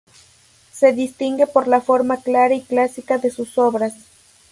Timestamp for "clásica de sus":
2.63-3.59